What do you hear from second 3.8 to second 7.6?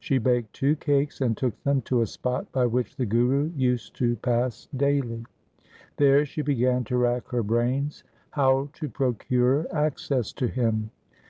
to pass daily. There she began to rack her